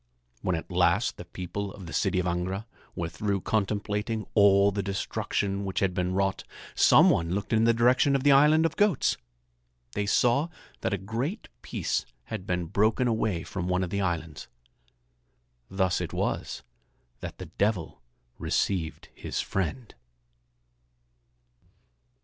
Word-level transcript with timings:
When 0.41 0.55
at 0.55 0.71
last 0.71 1.17
the 1.17 1.25
people 1.25 1.71
of 1.71 1.85
the 1.85 1.93
city 1.93 2.17
of 2.17 2.25
Angra 2.25 2.65
were 2.95 3.07
through 3.07 3.41
contemplating 3.41 4.25
all 4.33 4.71
the 4.71 4.81
destruction 4.81 5.63
which 5.63 5.79
had 5.79 5.93
been 5.93 6.15
wrought, 6.15 6.43
some 6.73 7.11
one 7.11 7.35
looked 7.35 7.53
in 7.53 7.65
the 7.65 7.71
direction 7.75 8.15
of 8.15 8.23
the 8.23 8.31
island 8.31 8.65
of 8.65 8.75
goats. 8.75 9.15
They 9.91 10.07
saw 10.07 10.49
that 10.79 10.91
a 10.91 10.97
great 10.97 11.49
piece 11.61 12.07
had 12.23 12.47
been 12.47 12.65
broken 12.65 13.07
away 13.07 13.43
from 13.43 13.67
one 13.67 13.83
of 13.83 13.91
the 13.91 14.01
islands. 14.01 14.47
Thus 15.69 16.01
it 16.01 16.13
was 16.13 16.63
that 17.19 17.37
the 17.37 17.45
Devil 17.45 18.01
received 18.39 19.09
his 19.13 19.39
friend. 19.39 19.93